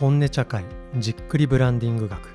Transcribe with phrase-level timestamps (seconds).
[0.00, 0.64] 本音茶会
[0.96, 2.30] じっくりブランディング学。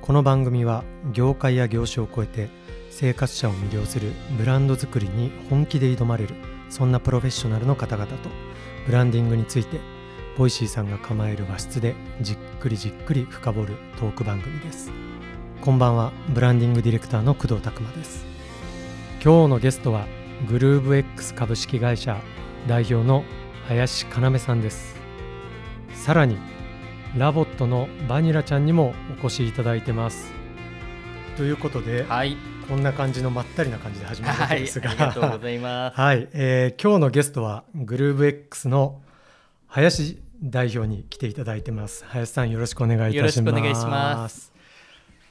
[0.00, 2.50] この番組は業界や業種を超えて
[2.90, 6.34] 生活者を魅了するブランド作りに本気で挑まれる
[6.70, 8.30] そんなプロフェッショナルの方々と
[8.84, 9.78] ブランディングについて
[10.36, 14.90] Voicy さんが構える和室でじっくりじっくり深掘るトーク番組です。
[15.60, 18.26] こんばんはブランディングディレクターの工藤拓真です。
[19.22, 20.08] 今日のゲストは
[20.48, 22.20] グルーブ X 株式会社
[22.66, 23.22] 代表の
[23.68, 24.96] 林要さんです。
[25.94, 26.36] さらに
[27.16, 30.32] ラボットのバニラちゃんにもお越しいただいてます
[31.36, 35.96] ということで、はい、こんな感じのまったりな感じで始まるわけですが、はい、ありがとうございます。
[36.00, 39.02] はい、えー今日のゲストはグルーブ X の
[39.66, 42.02] 林代表に来ていただいてます。
[42.06, 43.18] 林さんよろしくお願いいたします。
[43.20, 44.52] よろしくお願いします。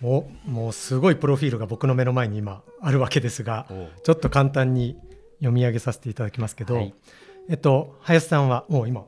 [0.04, 3.66] お、もうすごいプロフィールが僕の目の前に今あるわけですが、
[4.04, 5.00] ちょっと簡単に
[5.40, 6.94] 読み上げさせていただきますけど、はい
[7.50, 9.04] えっと林さんはもう今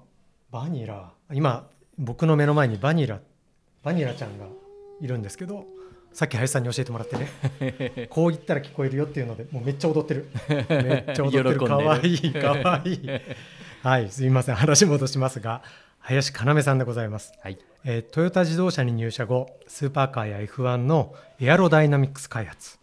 [0.50, 3.20] バニラ今僕の目の前にバニラ
[3.84, 4.46] バニラちゃんが
[5.02, 5.66] いるんですけど。
[6.14, 8.08] さっき林さんに教えてもらってね。
[8.12, 10.30] こう言ったら聞こえるよっていうのでもうめっちゃ踊ってる。
[10.70, 11.60] めっちゃ踊ってる。
[11.60, 13.10] かわいいかわいい。
[13.82, 14.56] はいすみません。
[14.56, 15.64] 話戻しますが
[16.04, 22.78] 林要さんでございます、はい、えートヨタ自動車に入社後スーパーカーや F1 のエアロダイナミックス開発、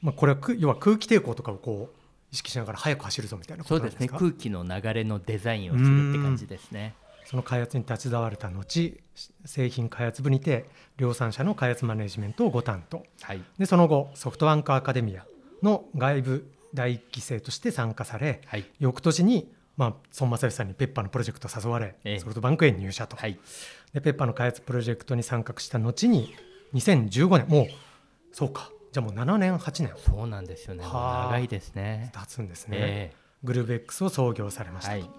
[0.00, 1.96] まあ、これはく要は空気抵抗とかをこう
[2.30, 3.70] 意識しながら速く走るぞみたいなこ。
[3.70, 6.94] とですすか空気の流れのデザインをするって感じですね。
[7.24, 8.98] その開発に立ち会われた後
[9.44, 13.04] 製品開発部にて量産車の開発マネジメントをご担当。
[13.22, 15.24] はい、でその後ソフトバンクアカデミア
[15.62, 22.18] の外部第一期生として参加されはい、翌年に、まあ、孫正義さんにペッパーのプロジェクト誘われ、ええ。
[22.18, 23.38] ソフトバンクへ入社と、はい、
[23.92, 26.34] でペッパーの開発プロジェクトに参画した後に
[26.74, 27.66] 2015年もう
[28.32, 28.70] そうか。
[28.92, 29.92] じゃあもう7年8年。
[29.96, 30.84] そうなんですよね。
[30.84, 32.12] 長いですね。
[32.12, 35.10] 経つんですね、えグルーブ X を創業されました、えはい、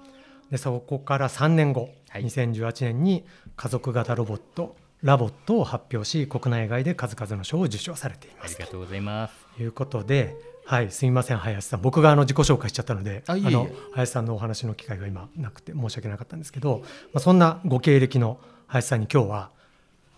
[0.51, 2.25] でそこから3年後、はい。
[2.25, 8.55] 2018年に家族型ロボットラボットを発表し国内外で数々の賞を受賞されています。
[8.55, 9.33] ありがとうございます。
[9.55, 10.35] ということで、
[10.65, 11.81] はい、すみません林さん。
[11.81, 16.81] 僕があの自己紹介しちゃったのであの林さんのお話の機会が今なくて申し訳なかったんですけど、
[17.13, 19.51] まあ、そんなご経歴の林さんに今日は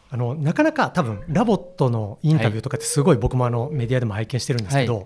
[0.09, 5.05] あのなかなか多分ラボットのインタビューとかってすごい僕もあのメディアでも拝見してるんですけど、、はい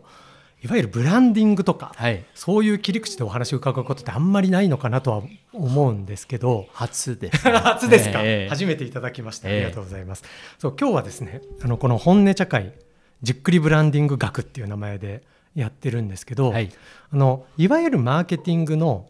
[0.68, 5.24] わゆるブランディングとか、はい、そういう切り口でお話を伺うことってあんまりないのかなとは
[5.54, 7.52] 思うんですけど初です、ね。
[7.58, 8.50] 初ですか、ええ。
[8.50, 9.48] 初めていただきました。
[9.48, 9.56] あえ。
[9.56, 10.24] えりがとうございます、
[10.60, 12.74] そう今日はですねあのこの本音茶会
[13.22, 15.24] じっくりブランディング学っていう名前で
[15.56, 16.70] やってるんですけど、はい、
[17.12, 19.10] あのいわゆるマーケティングの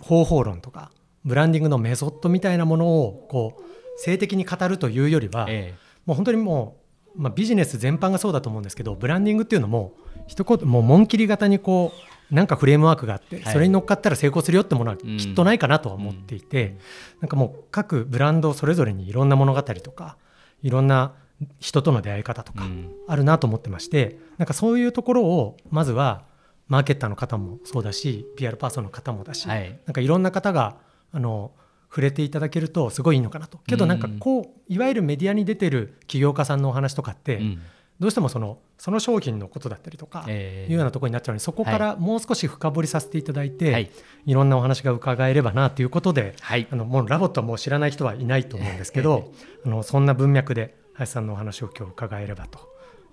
[0.00, 0.90] 方法論とか
[1.24, 3.62] ブランディングのメソッドみたいなものをこう
[3.98, 5.74] 性的に語るというよりは、え。
[6.06, 6.77] もう本当にもう、
[7.18, 9.92] まあ、ビジネス全般がそうだと思うんですけどブランディングっていうのも
[10.28, 11.92] 一言もう紋切り型にこ
[12.30, 13.52] うなんかフレームワークがあって、はい。
[13.54, 15.16] それに乗っかったら成功するよってものはうん。
[15.16, 16.76] きっとないかなとは思っていて、
[17.20, 20.18] なんかもう各ブランドそれぞれにいろんな物語とか
[20.62, 21.14] いろんな
[21.58, 22.92] 人との出会い方とかうん。
[23.06, 26.22] あるなと思ってましてなんかそういうところをまずは
[26.66, 30.76] マーケッターの方もそうだし PR パーソンの方もだし、えはい、なんかいろんな方が
[31.12, 31.52] あの
[31.88, 33.58] 触れていただけるとすごいいいのかなと。
[33.66, 37.62] けどなんかこういわゆるメディアに出てる起業家さんのお話とかって、うん。
[37.98, 40.72] どうしてもそのその商品のことだったりとか、ええ。
[40.72, 43.90] いうようなところになっちゃうのでそこからもう少し深掘りさせていただいて、はい。
[44.24, 46.68] い、ろんなお話が伺えればなということではい。
[46.70, 49.32] あ、のもう LOVOT はもう知らない人はいないと思うんですけど
[49.66, 52.60] あのそんな文脈で林さんのお話を今日伺えればと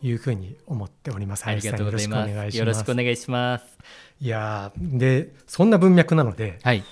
[0.03, 1.47] いうふうに思っております。
[1.47, 2.29] ありがとうございます。
[2.29, 2.83] よろしくお願いします。
[2.83, 3.77] くお願いします。
[4.21, 6.83] いやーでそんな文脈なのではい、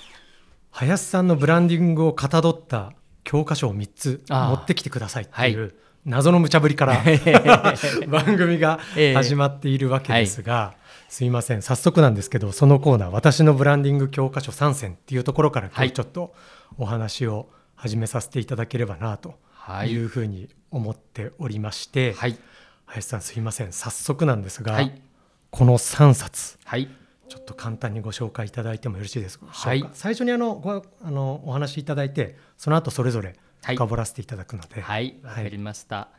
[0.73, 5.71] 林さんのブランディングをかたどった教科書を3つ持ってきてくださいっていう、はい。
[6.05, 7.01] 謎の無茶ぶりから
[8.09, 10.73] 番組がええ始まっているわけですが、
[11.07, 11.61] すいません。
[11.61, 15.89] 早速なんですけどそのコーナー「私のブランディング教科書3選」っていうところから今はい。
[15.89, 16.33] 日ちょっと
[16.77, 19.91] お話を始めさせていただければなとはい。
[19.91, 22.37] いうふうに思っておりまして、はい、
[22.87, 23.71] 林さんすいません。
[23.71, 25.01] 早速なんですが、はい。
[25.51, 26.89] この3冊はい、
[27.29, 29.83] ちょっと簡単にご紹介いただいてもよろしいですか、はい。
[29.93, 33.75] 最初にあのごあのお話しいただいてその後それぞれはい。
[33.75, 35.43] 深掘らせていただくので、はい、わはい。
[35.43, 36.09] かりました。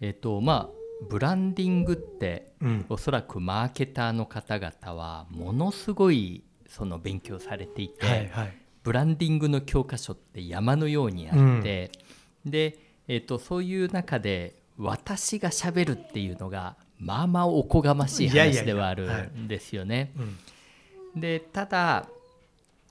[0.00, 2.86] えっ、とまあブランディングってうん。
[2.88, 8.56] おそらくマーケターの方々はものすごいその勉強されていて、はいはい。
[8.82, 11.92] ブランディングの教科書って山のようにあって、
[12.44, 12.78] で、
[13.08, 18.60] えっとそういう中で私がしゃべるっていうのがまあまあおこがましいいやいやいや。
[18.62, 20.12] 話ではあるはいんですよね。
[20.16, 20.38] うん
[21.16, 22.08] でただ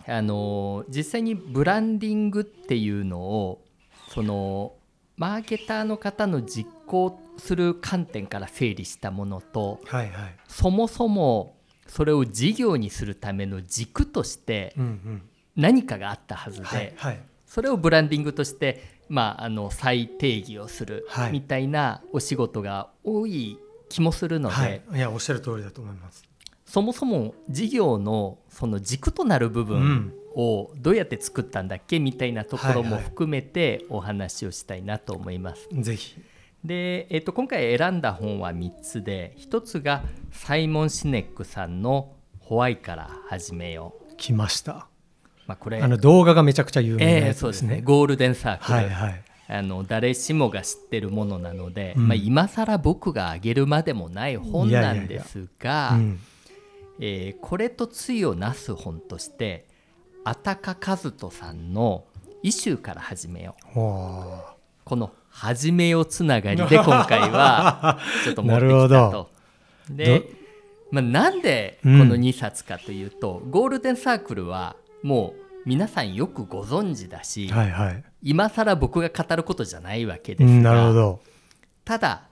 [0.07, 3.61] あの実際にブランディングっていうのを
[4.09, 4.73] その
[5.17, 10.35] マーケターの方の実行する観点から整理したものとはいはい。
[10.47, 11.55] そもそも
[11.87, 14.75] それを事業にするための軸として
[15.55, 17.19] 何かがあったはずで、はいはい。
[17.45, 21.31] それをブランディングとして、まあ、あの再定義をするはい。
[21.31, 23.59] みたいなお仕事が多い
[23.89, 24.81] 気もするので、はい。
[24.95, 26.30] いやおっしゃる通りだと思います
[26.71, 30.13] そもそも事業のその軸となる部う分ん。
[30.33, 35.67] をどうやって作ったんだっけみたいなところもはいはい含めてお話をしたいなと思います。
[35.73, 36.15] ぜひ。
[36.63, 44.15] で、えっと今回選んだ本は3つで1つがサイモン・シネックさんの「ホワイから始めよう。
[44.15, 44.87] 来ました」
[45.47, 47.33] まあ、これあの動画がめちゃくちゃ有名なえーやつでね。
[47.33, 47.81] そうですすね。
[47.81, 49.21] ゴールデンサークル、はいはい。
[49.49, 52.07] あの誰しもが知ってるものなので、うん。
[52.07, 56.19] まあ、今更僕があげるまでもない本なんですがうん
[57.03, 59.65] えーこれと対をなす本として
[60.23, 62.05] あたか和人さんの
[62.43, 63.79] 「イシューから始めよう。
[63.79, 64.39] お」
[64.85, 69.11] この「始めよう」つながりで今回は ちょっと持ってきたど。
[69.11, 69.29] と。
[69.89, 70.29] で、
[70.91, 72.09] まあ、なんでこうん。
[72.09, 78.03] の2冊かというと、ゴールデンサークルはもう皆さんよくご存知だし、ーはいはい。
[78.21, 81.19] 今更僕が語ることじゃないわけうですんなるほがど。
[81.83, 82.27] ただ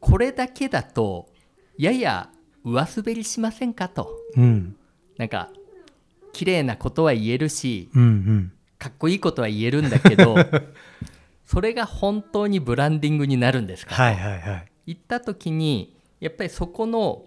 [0.00, 1.28] これだけだと
[1.76, 2.30] やや
[2.66, 4.10] 上滑りしませんかと。
[4.36, 4.76] うん。
[5.16, 5.50] なんか
[6.32, 8.52] 綺麗なことは言えるしうんうん。
[8.78, 10.36] かっこいいことは言えるんだけど
[11.46, 14.02] それが本当にブランディングになるんですかと。
[14.02, 14.66] はいはいはい。
[14.88, 17.22] 言った時にやっぱりそこの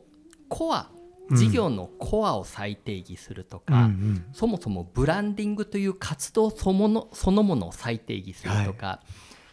[0.50, 0.90] コア
[1.30, 1.38] うん。
[1.38, 4.26] 事業のコアを再定義するとうんか、うん。
[4.34, 9.00] そもそもブランディングという活動そのものそのものを再定義するとか、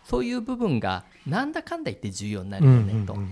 [0.04, 3.14] そういう部分がなんだかんだ言って重要になるうんよねと。
[3.14, 3.30] うん。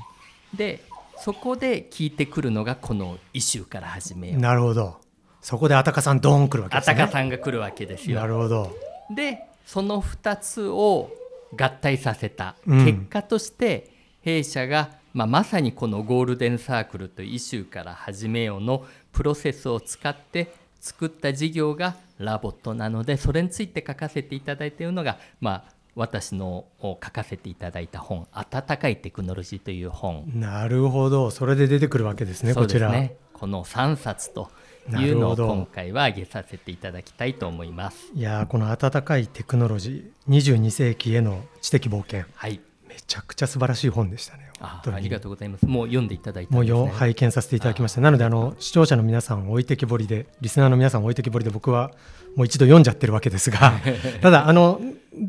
[0.54, 0.84] で
[1.24, 5.00] そこで聞いてくるのがこの「イシューから始めうんよう」なるほど。
[5.40, 6.96] そこであたかさんドーン来るわけあですね。
[6.96, 8.26] たかさんが来るわけですなよ。
[8.26, 8.76] るほど。
[9.10, 11.10] でその2つを
[11.56, 12.56] 合体させた。
[12.66, 12.84] うん。
[12.84, 13.90] 結果として、
[14.20, 30.24] 弊社が、まあ、まさにこのゴールデンサークルとイシューから始めようのプロセスを使って作った事業が LOVOT なのでそれについて書かせていただいているのが、まあ、私の書かせていただいた本「温かいテクノロジー」という本。
[30.34, 31.30] なるほど。
[31.30, 32.92] それで出てくるわけですねそうこちら。
[33.32, 34.50] この3冊と
[34.88, 38.12] ないうのを今回は挙げさせていただきたいと思います。
[38.14, 42.24] いやーこの温かいテクノロジー22世紀への知的冒険。
[42.34, 42.60] はい
[42.94, 44.48] めちゃくちゃ素晴らしい本でしたね。
[44.60, 45.66] ありがとうございます。
[45.66, 51.90] もう読んでいただいたんもう拝見させていただきましたなのであの視聴者の皆さん置いてきぼりでリスナーの皆さん置いてきぼりで僕は
[52.36, 53.72] もう一度読んじゃってるわけですが
[54.22, 54.80] ただあの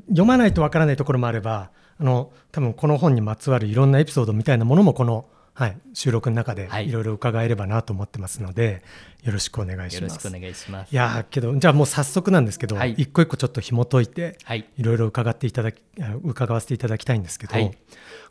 [0.09, 8.83] 読まないとわからないところもあればあの多分この本にまつわるいろんなエピソードみたいなものもこの、はい、収録の中ではいいろいろ伺えればなと思ってますので、
[9.23, 10.01] よろしくお願いします。
[10.01, 10.91] よろしくお願いします。
[10.91, 14.65] いやーけどじゃあもう早速なんですけど、はい一個一個ちょっと紐解いてはい。
[14.77, 17.71] いろいろ伺っていただきあ伺わせていただきたいんですけど、はい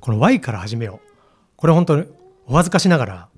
[0.01, 1.09] この Y から始めよう
[1.57, 2.05] これ本当に
[2.47, 3.29] お恥ずかしながら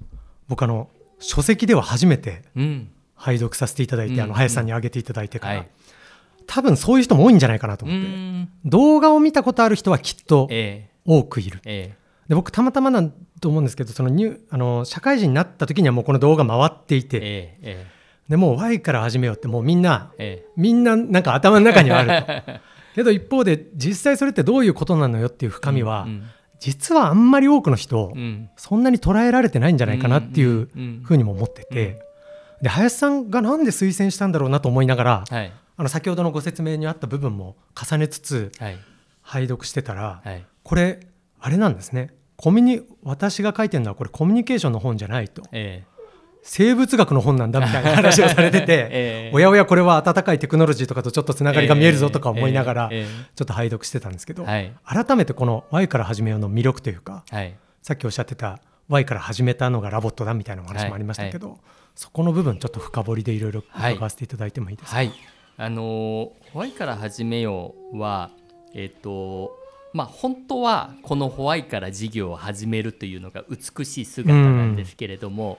[0.49, 0.89] 僕あの
[1.21, 2.91] 書籍では初めてうん。
[3.15, 5.69] 拝読させていただいて、うんあの林さんに挙げていただいてから、はい。
[6.47, 8.49] 多分そういう人も多いんじゃないかなとう思って、ん。
[8.65, 17.97] 動画を見たことある人はきっとえ多くいるええで僕たまたまなんと思うんですけどそのニュあの社会人になった時にはもうこの動画回っていて、えええ
[18.29, 20.51] でもう Y から始めようってもうみんなええ。
[20.57, 22.61] みんななんか頭の中にはあると。
[22.97, 26.23] けど一方で実際それってどういうことなのよっていう深みは、うん
[26.59, 28.49] 実はあんまり多くの人、うん。
[28.57, 32.01] そんなに捉えられてないんじゃないかなっていううんうんふうにも思ってて、
[32.63, 35.53] で林さんがなんで推薦したんだろうなと思いながら、はい。
[35.77, 38.79] あの先ほどのご説明にあった部分も重ねつつはい。
[39.21, 40.47] 拝読してたら、はい。
[40.63, 41.01] これ
[41.41, 42.15] あれなんですね。
[42.37, 45.43] コミュニ私が書いてるのはこれコミュニケーションの本じゃないと。
[45.53, 45.85] え
[46.49, 49.35] 生物学の本なんだみたいな 話をされてて、ええ。
[49.35, 53.01] おやおやこれは温かいテクノロジーとかとちょっとつながりが見えるぞとか思いながらええ。
[53.01, 54.73] えちょっと拝読してたんですけど、はい。
[54.85, 57.55] 改めてこの Y から始めようの魅力というかえはい。
[57.83, 61.59] さっきおっしゃってた Y から始めたのがラボットだみたいなお話もありましたけど、
[61.97, 65.13] そこの部分ちょっと深掘りでいろいろ伺わせていただいてもいいですか、はい。
[65.57, 65.85] あのー、
[66.53, 68.31] ホワイから始めようは、
[68.75, 69.51] えっ、と、
[69.97, 75.59] まあ、本当はこのホワイから事業を始めるというのが美しい姿なんですけれども、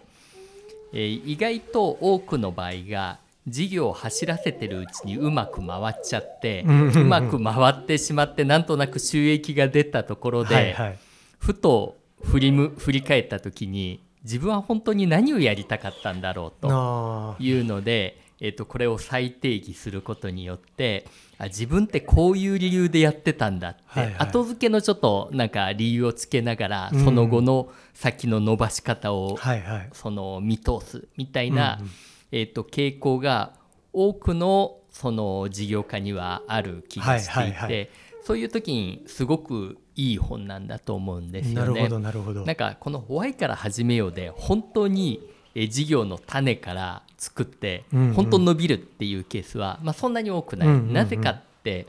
[0.94, 3.18] えー意外と多くの場合が
[3.48, 6.70] 事業を走らせてるうちにうまく回っちゃって、うん。
[6.70, 11.00] うんうんうまく回ってしまってなんとなく収益が出たところで、はいはい。
[11.40, 17.36] ふと振りむ振り返った時に自分は本当に何をやりたかったんだろうと。
[17.40, 21.06] いうので、えっとこれを再定義することによって
[21.38, 24.16] あ自分ってこういう理由でやってたんだって、はいはい。
[24.20, 27.04] 後付けのちょっとなんか理由をつけながら、うん。
[27.04, 29.90] その後の先の伸ばし方を、はいはい。
[29.94, 31.92] その見通すみたいな、うんうん。
[32.32, 33.54] えっと傾向が
[33.94, 37.90] 多くのその事業家にはある気がしていて、はいはいはい。
[38.24, 41.56] そういう時にすごくいい本なんだと思うんですよね。
[41.60, 42.46] なるほどなるほど。
[42.46, 45.22] なんかこの「ホワイから始めよう」で本当に
[45.58, 51.88] えー事業の種から作って本当伸びるっていうケースは、まあ、そんなに多くない、なぜかって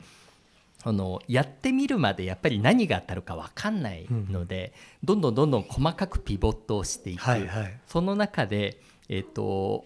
[0.84, 4.72] あのやってみるまでやっぱり何が当たるか分かんないので、
[5.04, 7.80] どんどんどんどん細かくピボットをしていく、はいはい。
[7.86, 9.84] その中で、えっと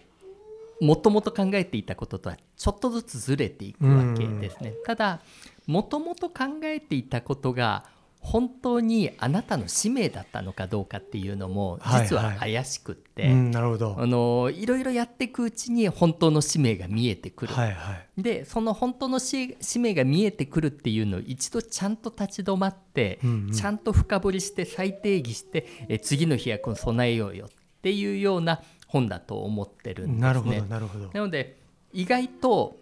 [0.80, 4.74] もともと考えていたこととはちょっとずつずれていくわけですね。
[4.84, 5.20] ただ
[5.66, 7.84] もともと考えていたことが
[8.22, 13.96] 本当にあなたの使命だったのかどうかっていうのも実は怪しくって、うんなるほど。
[13.98, 18.22] あのいろいろやっていくうちに本当の使命が見えてくる、はいはい。
[18.22, 23.52] でその本当のし使命が見えてくるっていうのを一度ちゃんと立ち止まって、うんうん。
[23.52, 27.48] ちゃんと深掘りして再定義してえ次の飛躍に備えようよっ
[27.82, 30.20] ていうような本だと思ってるんですね。
[30.20, 31.10] なるほどなるほど。
[31.12, 31.58] なので
[31.92, 32.78] 意外と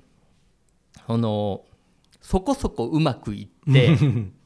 [1.07, 1.65] あの
[2.21, 3.97] そこそこうまくいって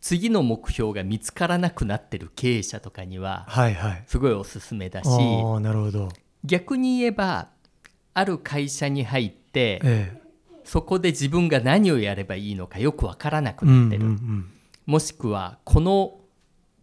[0.00, 4.04] 次の目標が見つからなくなってる経営者とかにははいはい。
[4.06, 6.08] すごいおすすめだしああなるほど。
[6.44, 7.48] 逆に言えば
[8.14, 10.20] ある会社に入ってえ
[10.64, 14.50] そこで自分が何をやればいいのかよくわからなくえうんうんなってる、うん。
[14.86, 16.18] もしくはこの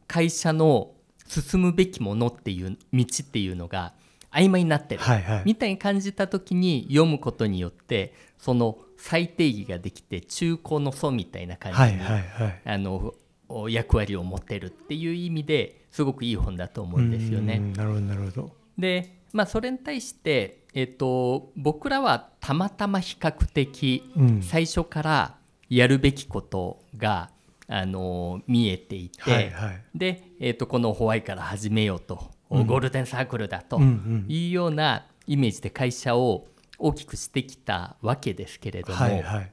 [0.08, 0.92] 会社の
[1.28, 3.94] 進むべきものっていう道っていうのが
[4.32, 5.44] 曖昧になってる、はいはい。
[5.46, 12.62] みたいに感じた時に読むことによってその再定義ができて中古の祖みたいな感じに、はいはいはい。
[12.64, 13.14] あの
[13.50, 17.58] お役割を持ってるっていう意味ですごくいい本だと思うんですよね。
[17.58, 18.56] うんなるほどなるほど。
[18.78, 24.42] で、まあ、それに対して、えっと、僕らはたまたま比較的うん。
[24.42, 25.36] 最初から
[25.70, 27.30] やるべきことが、
[27.68, 29.84] あの見えていて、はいはい。
[29.94, 32.66] で、えっと、このホワイから始めようと、うん。
[32.66, 39.52] ゴールデンサークルだというようなイメージで会社を大きくしてきたわけですけれども、はいはい。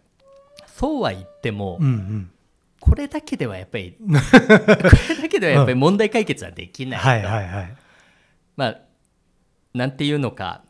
[0.67, 2.31] そうは言っても、うんうん。
[2.81, 7.07] これだけではやっぱり これだけではやっぱり問題解決はできないと。
[7.07, 7.77] はいはいはい。
[8.57, 8.81] まあ
[9.75, 10.65] なんていうのか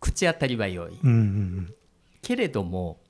[0.00, 0.98] 口当たりは良い。
[1.02, 1.74] うんうんうん。
[2.20, 3.00] けれども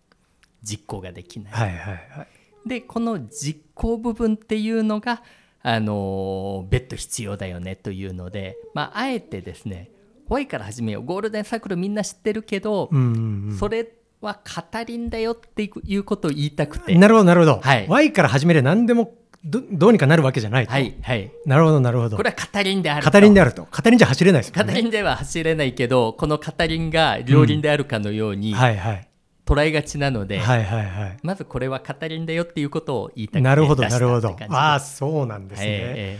[0.62, 2.68] 実行ができない、はいはいはい。
[2.68, 5.22] でこの実行部分っていうのが
[5.62, 9.90] あのー別途必要だよねというので、まあ、あえてですね
[10.28, 11.04] ホワイから始めよう。
[11.04, 13.56] ゴールデンサークルみんな知ってるけど、うんうんうん。
[13.58, 13.88] それ
[14.20, 16.94] は語りんだよっていうことを言いたくて。
[16.94, 17.86] なるほどなるほど、はい。
[17.88, 21.32] Y から始めれば何でもどどうにかなるわけじゃないと、はいはい。
[21.46, 22.16] なるほどなるほど。
[22.16, 23.10] これは語りんであると。
[23.10, 23.62] 語りんであると。
[23.64, 24.72] 語りんじゃ走れないですもんね。
[24.74, 29.08] 語りんでは走れないけどこの語りんが両輪であるかのようにはいはい。
[29.46, 31.16] 捉えがちなので、はいはいはい。
[31.22, 34.36] まずこれは語りんだよっていうことを言いたくてなるほどなるほど。
[34.50, 36.18] ああそうなんですね、え。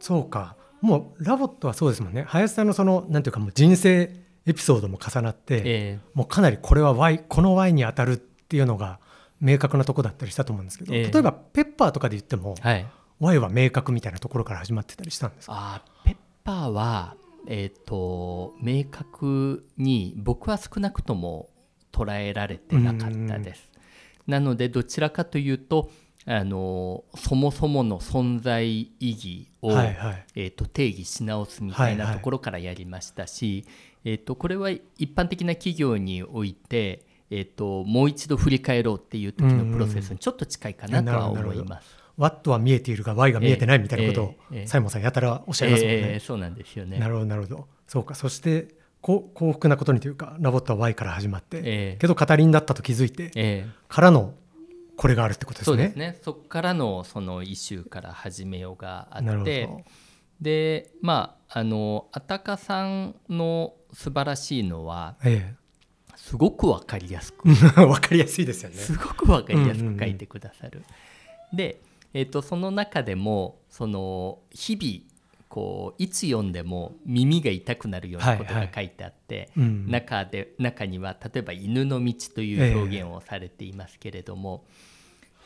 [0.00, 2.24] そうかもうラボットはそうですもんね。
[2.28, 4.12] 林さんのそのなんていうかもう人生
[4.46, 5.98] エピソードも重なって、ええ。
[6.14, 9.00] もうかなりこれは Y この Y に当たるっていうのが
[9.40, 11.10] 明確なとこだったりしたと思うんですけど、ええ。
[11.10, 12.86] 例えばペッパーとかで言ってもえはい、
[13.20, 15.82] Y は明確みたいなところから始まってたりしたんですか？
[16.04, 17.16] ペッパーは、
[17.48, 21.48] えー、と明確に僕は少なくとも
[21.92, 23.70] 捉えられてなかったです。
[24.26, 25.90] なのでどちらかというと
[26.28, 30.24] あのそもそもの存在意義を、はいはい。
[30.34, 33.64] えー、と定義し直すみたいはいはないところからやりましたし、
[34.04, 34.82] えー、とこれは一
[35.14, 41.96] 般的な企業において、えー、ともう一度振り返ろうっていう時のプロセスにちょっと近いかなとは思います。
[42.18, 46.00] What は見えているが Y が見えてないみたいなことをええええサイモンさんやたらおっしゃいますもんね。
[46.14, 46.98] えーそうなんですよね。
[46.98, 47.68] なるほどなるほど。
[47.86, 48.14] そうか。
[48.14, 48.68] そして
[49.00, 51.62] こ幸福なことにというか LOVOT は Y から始まって、え
[51.94, 53.94] えけど語りになったと気づいてえー。
[53.94, 54.34] からの
[54.96, 55.76] これがあるってことですね。
[55.76, 59.82] そうですねそこからのそのイシューから始めようがあってど
[60.40, 65.54] でまああの安宅さんの素晴らしいのはえ
[66.16, 68.76] すごく分かりやすくえ、 わかりやすいですよね。
[68.76, 70.82] すごく分かりやすうんうんうんく書いてくださる。
[71.52, 71.80] で、
[72.12, 75.15] えー、とその中でもその日々
[75.56, 84.66] こういつ読んでも耳が痛くなるようなことはいはいが書いてあって、うん中で中には例えば「犬の道」という表現をされていますけれども、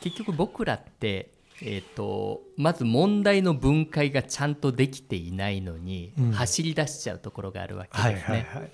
[0.00, 1.30] 結局僕らって、
[1.62, 8.46] えー、とまず問題の分解がちゃんとできていないのに、うん走り出しちゃうところがあるわけはいですね。
[8.50, 8.70] はいはい。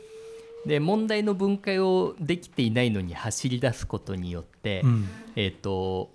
[0.66, 6.10] で問題の分解をできていないのに走り出すことによって、うんえー、と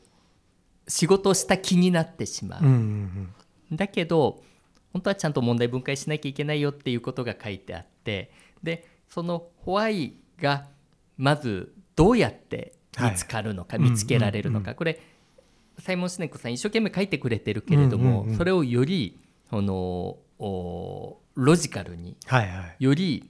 [0.87, 2.63] 仕事をした気になってしまう。
[2.63, 3.33] うんうん
[3.73, 4.41] だけど
[4.93, 8.31] 本当はちゃんと問題分解しなきゃいけないよっていうことが書いてあって
[8.63, 10.65] でそのホワイが
[11.17, 14.99] まずどうやって見つかるのか、はい見つけられるのか、うんこれ
[15.79, 18.37] サイモン・シネックさん一生懸命書いてくれてるけれども、うんうんうん。
[18.37, 19.19] それをより
[19.49, 22.83] あのおロジカルにはいはい。
[22.83, 23.29] より、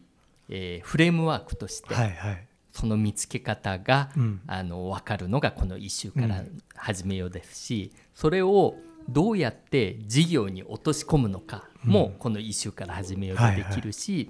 [0.49, 2.47] えーフレームワークとして、はいはい。
[2.73, 4.41] その見つけ方が、うん。
[4.47, 6.61] あの分かるのがこの一週からうん。
[6.75, 8.75] 始めようですし、それを
[9.09, 14.29] どうやって事業に落とし込むのかもこの一週から始めようでできるし、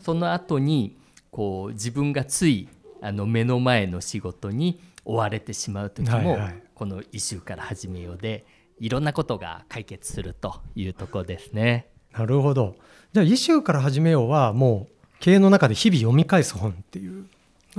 [0.00, 0.96] その後に
[1.30, 2.68] こう自分がつい
[3.00, 6.38] あの目の前の仕事に追われてしまう時も、
[6.74, 8.44] この「イシューから始めよう」で
[8.78, 11.88] いろんなことが解決するというところですね。
[12.12, 12.76] なるほど。
[13.12, 17.26] じゃあ「イシューから始めよう」はもう経営の中で日々読み返す本っていう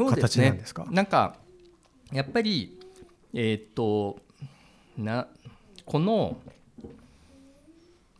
[0.09, 0.85] 形なんですか？
[0.91, 1.37] なんか
[2.11, 2.79] やっぱり
[3.33, 4.19] えーっと
[4.97, 5.27] な
[5.85, 6.37] この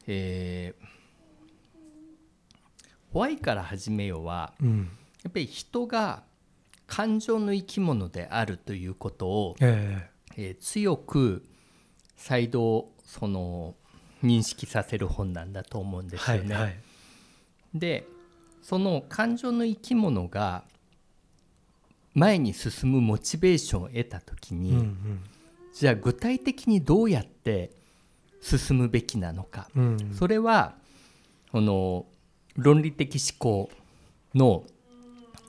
[0.08, 0.84] えー
[3.14, 4.90] ホワイから始めようはうん。
[5.24, 6.24] やっぱり人が
[6.88, 10.52] 感情の生き物であるということを、ええ。
[10.54, 11.46] ー強く
[12.18, 13.76] 再度その
[14.24, 16.56] 認識させる本なんだと思うんえですよね。
[16.56, 16.80] はいはい。
[17.76, 18.08] で
[18.64, 20.64] その感情の生き物が
[22.16, 25.24] 前に進むモチベーションを得た時に、うんうん
[25.74, 27.72] じゃあ具体的にどうやって
[28.42, 30.14] 進むべきなのか、うん。
[30.14, 30.76] それは
[31.52, 32.06] この
[32.56, 33.70] 論理的思考
[34.36, 34.64] の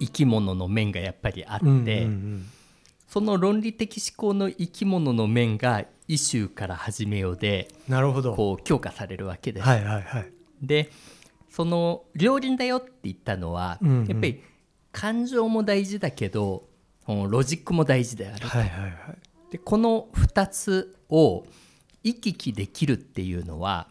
[0.00, 2.46] 生き物の面がやっぱりあって、うんうんうん
[3.06, 8.34] その論理的思考の生き物の面が「イシューから始めようで」なるほど。
[8.34, 9.64] こう強化されるわけです。
[9.68, 10.32] はいはいはい。
[10.60, 10.90] で
[11.48, 14.06] その両輪だよって言ったのは、うんうん。
[14.06, 14.42] やっぱり
[14.90, 16.68] 感情も大事だけど
[17.06, 18.94] ロジックも大事である、はいはいはい
[19.54, 21.44] でこの2つを
[22.02, 23.86] 行き来できるっていうのは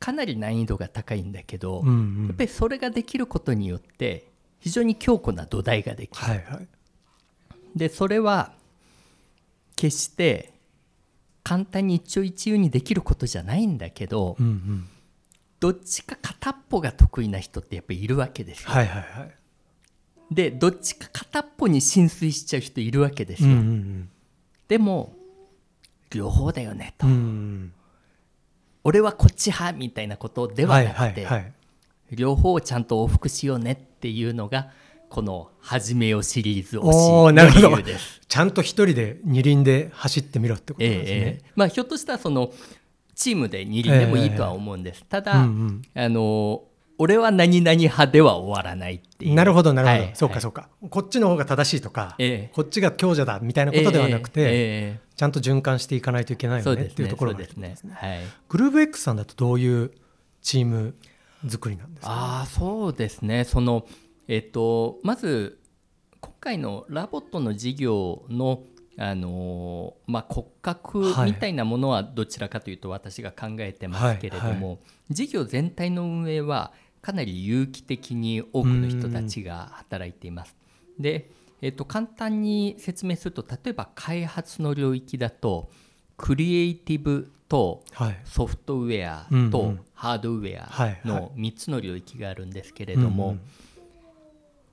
[0.00, 1.92] かなり難易度が高いんだけど、うんう
[2.22, 2.26] ん。
[2.26, 4.26] やっぱりそれができることによって
[4.58, 6.66] 非常に強固な土台ができる、はいはい。
[7.76, 8.50] でそれは
[9.76, 10.54] 決して
[11.44, 14.88] 簡単に一朝一夕にできることじゃないんだけど、うんうん。
[15.60, 18.70] どっちか片っぽが得意な人ってやっぱりいるわけですよ。
[18.70, 20.34] はいはいはい。
[20.34, 23.56] でどっちか片っぽに浸水しちゃう人いるわけですうんよ。
[23.56, 24.10] うん
[24.70, 25.12] でも
[26.10, 27.04] 両方だよねと、
[28.84, 31.26] 俺はこっち派みたいなことではなくて、
[32.12, 34.70] 両方をちゃんと往復しようねっていうのが
[35.08, 38.20] この「始めよ」シリーズ推しの理由です。
[38.28, 41.04] ちゃんと一人で二輪で走ってみろってことですね。
[41.04, 42.52] ええまあ、ひょっとしたらその
[43.16, 45.04] チームで二輪でもいいとは思うんです。
[45.04, 45.82] ただ、うんうん。
[46.00, 46.62] あの
[47.02, 49.34] 俺は何々派では終わらないっていう。
[49.34, 50.16] なるほどなるほど、はいはい。
[50.16, 50.68] そうかそうか。
[50.90, 52.50] こっちの方が正しいとか、ええ。
[52.52, 54.50] こっちが強者だみたいなことではなくて、えええ
[54.96, 56.64] えちゃんと循環していかないといけない。
[56.64, 57.70] よねっていうところですね。
[57.70, 57.94] ですね。
[57.96, 58.18] はい。
[58.50, 59.92] グルーブ X さんだとどういう
[60.42, 60.94] チーム
[61.48, 62.12] 作りなんですか？
[62.12, 63.44] ああそうですね。
[63.44, 63.86] その
[64.28, 65.58] えっとまず
[66.20, 68.62] 今回のラボットの事業の
[68.98, 71.32] あのーまあ、骨格はい。
[71.32, 74.78] みたいなものはどちらかというと私が考えてますけれども、はい。
[75.08, 80.54] 事業全体の運営はかなり有機的に多くの人たちが働いています。
[80.98, 81.30] で、
[81.62, 85.70] えっと簡単に説明すると例えば開発の領域だと
[86.16, 88.20] クリエイティブとはい。
[88.24, 93.38] ソフトウェアとハードウェアの3つの領域があるんですけれども、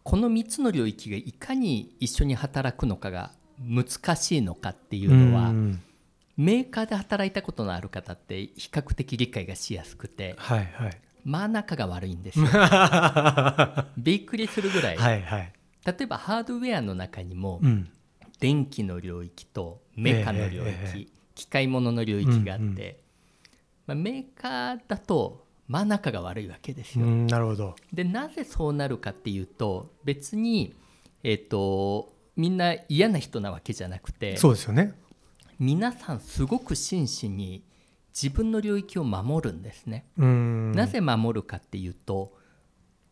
[0.03, 5.81] この3つの領域がいかに一緒に働くのかが難しいのかっていうのは、うん
[6.37, 10.35] メーカーで働いたことのある方って比較的理解がしやすくて
[11.27, 12.45] はいはいまあ仲が悪いんですよ。
[12.45, 15.21] は びっくりするぐらい、いはい。
[15.85, 17.89] 例えばハードウェアの中にもうん。
[18.39, 22.95] 電気の領域とメカの領域、ええええ機械物の領域があって、うんうん。
[23.87, 27.75] まあ、メーカーだとまあ仲が悪いわけですよ、うんなるほど。
[27.93, 30.73] でなぜそうなるかっていうと別に、
[31.23, 34.93] えっとみんな嫌な人なわけじゃなくてそうですよね。
[35.59, 37.63] 皆さんすごく真摯に
[38.19, 40.07] 自分の領域を守るんですね。
[40.17, 40.71] うん。
[40.71, 42.35] なぜ守るかっていうと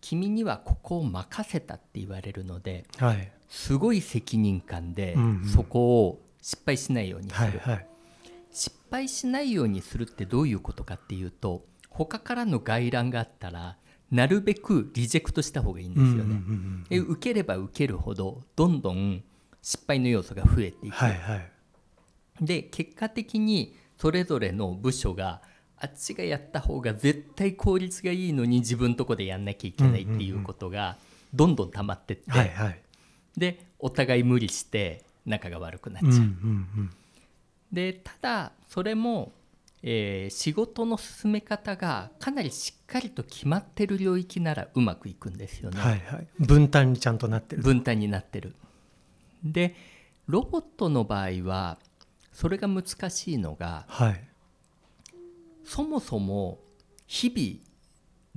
[0.01, 3.31] 君にはここを任せたって言われるのではい。
[3.47, 5.47] すごい責任感でうんうん。
[5.47, 7.87] そこを失敗しないようにする、はいはい。
[8.51, 13.77] 失敗しないようにするってどういうことかっていうと他からの外覧があったら
[14.11, 16.41] なるべくリジェクトした方がいいんですよね。
[16.89, 19.23] で受ければ受けるほどどんどん
[19.61, 21.51] 失敗の要素が増えていく、はいはい。
[22.41, 25.41] で結果的にそれぞれの部署が
[25.77, 30.97] あっちがやった方が絶対効率がいいのに自分とこでやんなきゃいけないっていうことが
[31.33, 32.79] どんどん溜まってって、はいはい
[33.37, 36.11] でお互い無理して仲が悪くなっちゃう。
[36.13, 36.89] うんうんうん
[37.71, 39.33] でただそれも、
[39.83, 45.79] えー仕事の進め方がかなりしっかりと決まってる領域ならうまくいくんですよね。
[45.81, 48.55] はいはい分担にちゃんとなってる分担になってる。
[49.43, 49.75] で
[50.27, 51.77] ロボットの場合は
[52.35, 54.21] それが難しいのがはい。
[55.63, 56.59] そもそも
[57.07, 57.59] 日々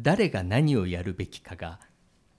[0.00, 1.80] 誰が何をやるべきかが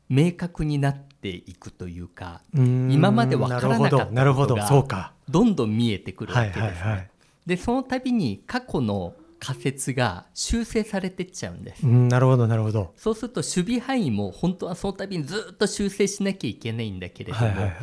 [0.08, 5.14] 明確になっていくというか今まで分からなかったことがなるほどなるほどそうか。
[5.30, 7.10] どんどん見えてくるわはいけです、はいはい。
[7.46, 11.86] でその度に過去の仮説が修正されてっちゃうんです。
[11.86, 12.94] うんなるほどなるほど。
[12.96, 17.76] そうすると守備範囲も本当はその度にずっと修正しなきゃいけないんだけれども、はいはいはい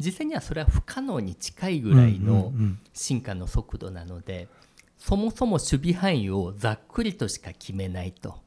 [0.00, 2.78] 実際にはそれは不可能に近いぐらいのうんうんうん。
[2.92, 4.48] 進化の速度なので、
[4.98, 8.40] そもそも守備範囲をざっくりとしか決めないと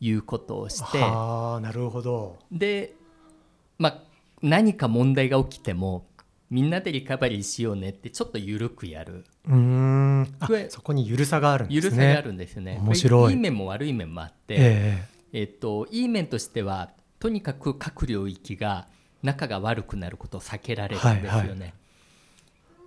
[0.00, 2.38] いうことをしてはあなるほど。
[2.50, 2.94] で、
[3.78, 4.02] まあ、
[4.42, 6.06] 何か問題が起きても
[6.50, 9.24] みんなでリカバリーしようねってちょっと緩くやる。
[9.48, 10.28] うーん。
[10.68, 11.96] そこにゆるさがあるんですね。
[11.96, 12.78] 緩さがあるんですよね。
[12.82, 13.32] 面白い。
[13.32, 15.08] いい面も悪い面もあって、え。
[15.32, 18.86] えっと、いい面としてはとにかく各領域が
[19.24, 21.64] 仲が悪くなることを避けられるんですよね。
[21.64, 21.74] はい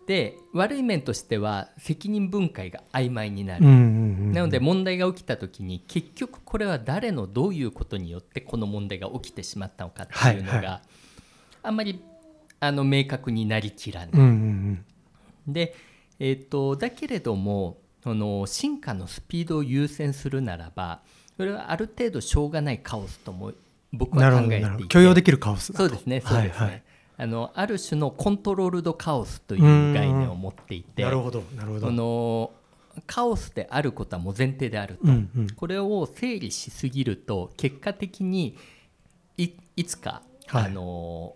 [0.08, 3.66] で悪い面としては責任分解が曖昧になる。
[3.66, 3.84] えうんうんう
[4.30, 10.82] んなので問題が起きた時に結局これは誰のどういうことによってこの問題が起きてしまったのかっていうのが、はいは
[11.64, 12.02] あんまり
[12.62, 14.10] あの明確になりきらない。
[14.14, 14.86] うんうん
[15.46, 15.76] で、
[16.20, 21.02] えー、とだけれどもその進化のスピードを優先するならば
[21.36, 23.52] それはある程度しょうがないカオスとも
[23.94, 26.84] 僕は考えてい許容できるカオスそうですねそうですね、はいはい。
[27.20, 31.04] あのある種のコントロールドカオスという概念を持っていて。
[31.04, 31.88] なるほどなるほど。
[31.88, 32.52] その
[33.06, 35.50] カオスであることはもう前提であると、うんうん。
[35.50, 38.56] これを整理しすぎると結果的に
[39.38, 40.66] いいつか、はい。
[40.66, 41.36] あの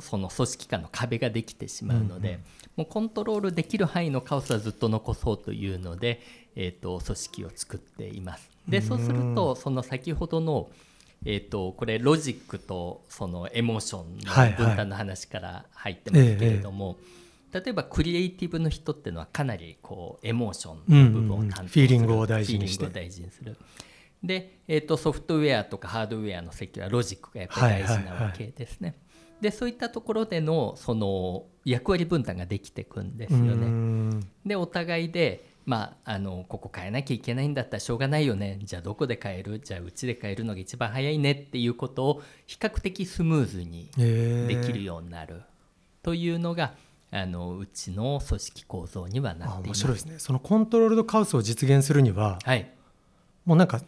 [0.00, 2.40] その組織間の壁ができてしまうので、うんうん。
[2.76, 6.22] もうコントロールできる範囲のカオスはずっと残そうというので、
[6.56, 8.48] えー、と組織を作っています。
[8.66, 10.70] でそうするとその先ほどの
[11.24, 14.60] えー、とこれロジックとそのエモーションはいはい。
[14.60, 16.96] の分担の話から入ってますけれども、
[17.52, 22.84] 例えばクリエイティブの人っていうのはかなりこうエモーションの部分を担当する、うんうんうんフィーリングを大事にして。
[22.84, 23.56] フィーリングを大事にする。
[24.22, 28.94] で、えー、とソフトウェアとかハードウェアの席はロジックがやっぱり大事なわけですね。
[29.40, 33.66] でそういったところでのその役割分担ができていくんですよね。
[33.66, 34.20] ん。
[34.44, 38.58] でお互いで、まあ、あのここ変えなきゃいけないんだったらしょうがないよね。
[38.62, 39.60] じゃあどこで変える？
[39.60, 45.42] じゃあうちで変えるのが一番早いねっていうことを比較的スムーズにええできるようになる。
[46.02, 46.74] というのが、
[47.10, 49.84] あのうちの組織構造にはなあっています。
[49.86, 50.18] 面白いですね。
[50.18, 52.70] そのコントロールドカオスを実現するにははい、
[53.44, 53.80] もうなんか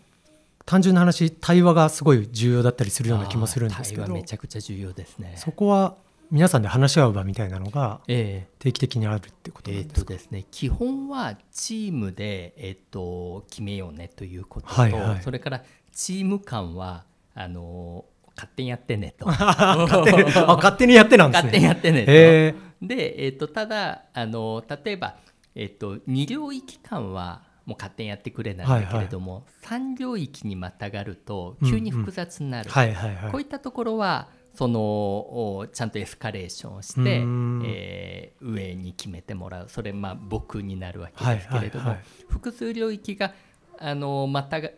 [0.64, 4.02] 単純な話対話がすごい重要だったりするような気もするんですけど。
[4.02, 5.34] 対話めちゃくちゃ重要ですね。
[5.36, 5.96] そこは
[6.32, 8.52] 皆さんで話し合う場みたいなのがええ。
[8.58, 15.22] 定期的にあるってことえーなんですか、とですね、基本はチームで、えー、と決めようねということと、はいはい。
[15.22, 19.26] それからチーム間はあのー勝手にやってねと。
[19.28, 21.50] 勝手にあ勝手にやってなんですね。
[21.50, 22.10] 勝手にやってねと。
[22.10, 25.16] へで、えー、とただあの例えば、
[25.54, 33.32] えー、と2領域間はもう勝手にやってくれなんだけれども、3領域にまたがると急に複雑になる、はいはいはい。
[33.32, 37.22] こういったところはそのおちゃんとエスカレーションをして、
[37.64, 39.68] えー上に決めてもらう。
[39.68, 41.96] それまあ僕になるわけですけれども、
[42.28, 43.32] 複数領域が
[43.78, 44.70] あのまたが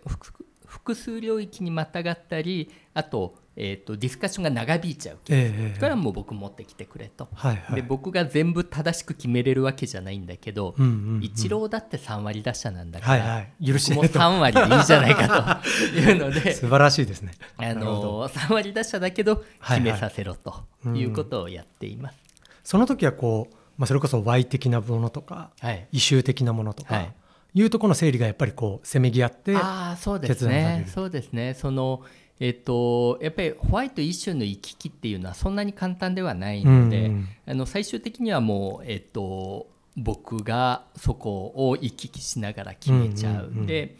[0.74, 5.38] 複複数領域にまたがったりあと,、えー、とディスカッションが長引いちゃうケース。
[5.38, 7.28] ええええこれはもう僕持ってきてくれと。
[7.32, 7.76] はいはい。
[7.76, 11.24] で僕が全部正しく決めれるわけじゃないんだけど、うんうんうん。
[11.24, 13.72] 一郎だって3割打者なんだから、はいはい。
[13.72, 15.68] 許して僕もねと3割でいいじゃないかと。
[15.98, 17.32] いうので素晴らしいですね。
[17.56, 19.78] あの3割打者だけどはいはい。
[19.78, 22.18] 決めさせろということをやっています。
[22.64, 27.14] その時はこう、まあ、それこそ Y 的なものとかはい、異臭的なものとか、はい
[27.54, 30.84] い、うところの整理がやっぱりこうせめぎ合ってああそうですね。
[30.88, 31.54] そうですね。
[31.54, 32.02] その
[32.40, 43.66] えっとやっぱりホワイトイシューの行き来っていうのはそんなに簡単ではないので、うんうんあの最終的にはもうえっと僕がそこを行き来しながら決めちゃう。
[43.66, 43.96] で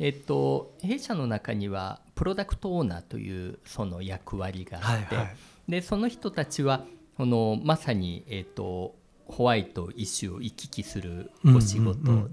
[0.00, 5.36] えっと、弊社の中にはプロダクトオーナーというその役割があって、はいはい。
[5.68, 6.84] でその人たちは
[7.16, 12.28] このまさに、えっと、ホワイトイシューを行き来するお仕事で、うんうんう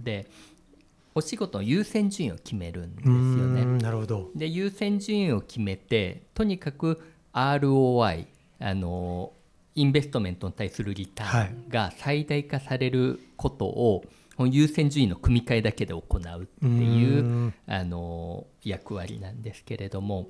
[1.14, 3.64] お仕事の優先順位を決めるんですうよーね。
[3.64, 4.30] んなるほど。
[4.36, 7.02] で優先順位を決めてとにかく
[7.34, 8.26] ROI
[8.60, 9.34] あの
[9.76, 14.04] インベストメントに対するリターンが最大化されることを、
[14.36, 20.28] この優先順位の組み替えだけで行うっていうあの役割なんですけれども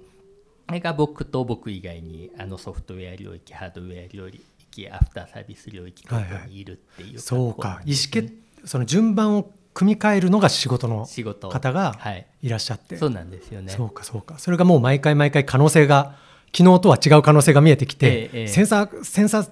[0.67, 8.21] これが僕と僕以外にあのソフトウェア領域ハードウェア領域アフターサービス領域とかにいるっていうそう格好なかんですね。
[8.21, 11.49] 意思決その順番を組み替えるのが仕事の仕事。
[11.49, 12.27] 方がはい。
[12.41, 13.71] いらっしゃって、そうなんですよね。
[13.71, 14.37] そうかそうか。
[14.39, 16.15] それがもう毎回毎回可能性が
[16.55, 18.47] 昨日とは違う可能性が見えてきて、ええええ。
[18.47, 19.49] センサーセンサー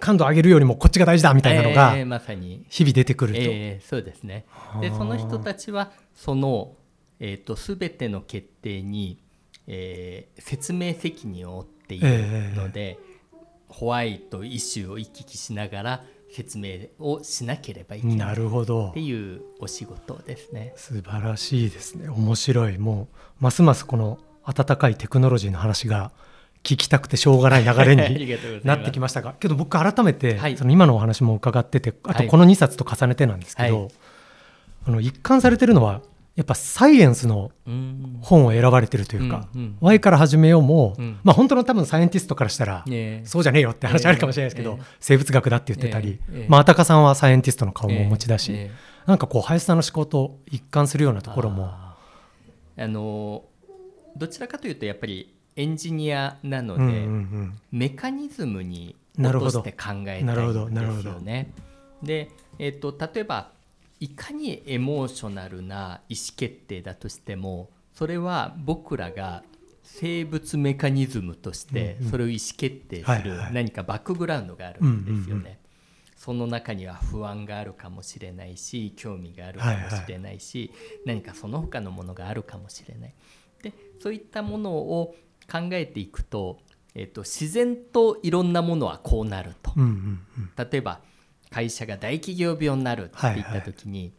[0.00, 2.64] 感度上げるよりもこっちが大事だみたいなのがえーまさに。
[2.68, 4.44] 日々出てくると、えーそうですね。
[4.80, 4.98] ではあ。
[4.98, 6.74] その人たちはその、
[7.20, 9.22] えー、と全ての決定に、
[9.66, 12.98] えー説明責任を負っているので、
[13.68, 18.88] ホワイトイシューを行き来しながら説明をしなければいけなないるほど。
[18.88, 20.72] っていうお仕事ですね。
[20.76, 22.08] 素晴らしいですね。
[22.08, 22.78] 面白い。
[22.78, 26.10] もうますますこの温かいテクノロジーの話が
[26.64, 28.26] 聞きたくてしょうがない流れに
[28.64, 30.56] なってきましたがけど僕改めて、はい。
[30.56, 32.28] その今のお話も伺っててあとはい。
[32.28, 33.90] この2冊と重ねてなんですけど、はい。
[34.86, 36.00] あの一貫されてるのは
[36.34, 38.18] やっぱサイエンスのうん。
[38.22, 39.76] 本を選ばれてるというか「うんうん。
[39.80, 41.18] Y から始めようも」うん。
[41.22, 44.84] まあ本当の多分サイエンティストからしたら、ねそうじゃねえよって話あるかもしれないですけど、ええ。
[45.00, 48.92] 生物学だって言ってたり、まあ、あたかさんはサイエンティストの顔もお持ちだし、ええ。
[49.06, 51.66] なんかこう林さんの思考と一貫するようなところも。
[51.66, 53.44] あーあの
[54.16, 57.58] どちらかというとやっぱりエンジニアなので、うんうんうん。
[57.70, 61.52] メカニズムになるほど落として考えたいんなるほどですよね。
[62.02, 63.51] で、えっと例えば
[64.02, 69.44] いかにエモーショナルな意思決定だとしてもそれは僕らが
[69.84, 75.60] 生物メカニズムとしてそれを意思決定する何かバックグラウンドがあるんですよね。
[76.16, 80.72] その中には不安があるかもしれないし興味があるかもしれないし、
[81.04, 83.14] 何かその他のものがあるかもしれない。
[83.62, 85.14] でそういったものを
[85.50, 86.58] 考えていくと,、
[86.96, 89.72] えっと自然といろんなものはこうなると。
[90.70, 91.00] 例えば
[91.52, 94.12] 会社が大企業病になるって言った時に、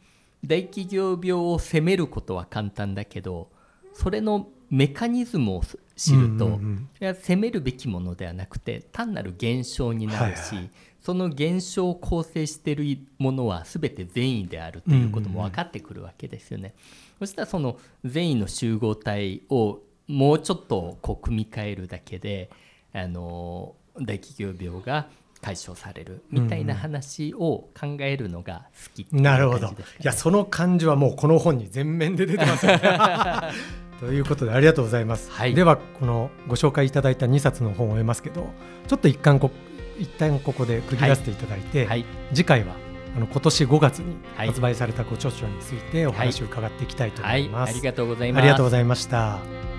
[0.46, 3.50] 大企業病を責めることは簡単だけど
[3.94, 5.62] それのメカニズムを
[5.96, 10.70] 知ると、うんうん責めるべきものではなくて単なる現象になるし、はいはい。
[11.02, 16.74] その現象を構成しているものは全て善意であるということも分かってくるわけですよね。
[17.20, 22.50] そしたらその善意の集合体をもうちょっとこう組み替えるだけで
[22.94, 25.08] あの大企業病が
[25.44, 29.68] 解消されるみたいな話を考えるのが好きっていうなるほど。
[29.68, 32.80] いや、その感じはもうこの本に全面で出てますよね。
[34.00, 35.30] ということでありがとうございます。
[35.32, 38.48] はいではこのご紹介いただいた2冊の本を終えますけど、
[38.88, 39.52] ちょっと一貫こ
[40.00, 42.76] 一旦ここで区切らせていただいて、はい次回は
[43.16, 47.70] あの今年5月にはい発売されたご著書についてお話を伺っていきたいと思はいい、ます。
[47.70, 48.42] ありがとうございます。
[48.42, 49.73] ありがとうございました。